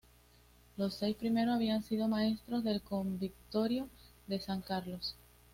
Los 0.77 0.95
seis 0.95 1.15
primeros 1.15 1.53
habían 1.53 1.83
sido 1.83 2.07
maestros 2.07 2.63
del 2.63 2.81
Convictorio 2.81 3.87
de 4.25 4.39
San 4.39 4.61
Carlos. 4.61 5.13